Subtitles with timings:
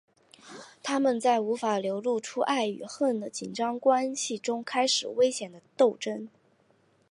[0.81, 6.31] 他们在无法流露出爱与恨的紧张关系中开始危险的争斗。